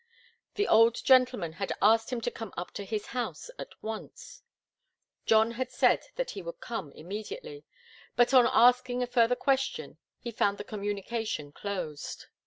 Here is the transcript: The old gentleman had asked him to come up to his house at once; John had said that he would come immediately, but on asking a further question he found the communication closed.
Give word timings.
The 0.55 0.67
old 0.67 0.95
gentleman 1.05 1.53
had 1.61 1.73
asked 1.79 2.09
him 2.11 2.21
to 2.21 2.31
come 2.31 2.51
up 2.57 2.71
to 2.71 2.85
his 2.85 3.05
house 3.13 3.51
at 3.59 3.69
once; 3.83 4.41
John 5.27 5.51
had 5.51 5.69
said 5.69 6.07
that 6.15 6.31
he 6.31 6.41
would 6.41 6.59
come 6.59 6.91
immediately, 6.93 7.65
but 8.15 8.33
on 8.33 8.47
asking 8.51 9.03
a 9.03 9.05
further 9.05 9.35
question 9.35 9.99
he 10.17 10.31
found 10.31 10.57
the 10.57 10.63
communication 10.63 11.51
closed. 11.51 12.25